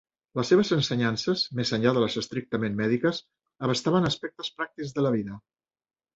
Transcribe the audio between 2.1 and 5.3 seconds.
estrictament mèdiques, abastaven aspectes pràctics de la